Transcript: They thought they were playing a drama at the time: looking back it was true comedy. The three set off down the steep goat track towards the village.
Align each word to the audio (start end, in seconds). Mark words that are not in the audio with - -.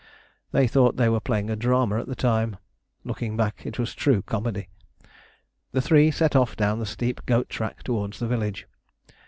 They 0.51 0.65
thought 0.67 0.97
they 0.97 1.09
were 1.09 1.19
playing 1.19 1.51
a 1.51 1.55
drama 1.55 1.99
at 1.99 2.07
the 2.07 2.15
time: 2.15 2.57
looking 3.03 3.37
back 3.37 3.67
it 3.67 3.77
was 3.77 3.93
true 3.93 4.23
comedy. 4.23 4.67
The 5.73 5.81
three 5.83 6.09
set 6.09 6.35
off 6.35 6.55
down 6.55 6.79
the 6.79 6.87
steep 6.87 7.23
goat 7.27 7.49
track 7.49 7.83
towards 7.83 8.17
the 8.17 8.25
village. 8.25 8.65